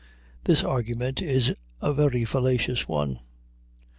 This 0.45 0.63
argument 0.63 1.21
is 1.21 1.53
a 1.79 1.93
very 1.93 2.25
fallacious 2.25 2.87
one. 2.87 3.19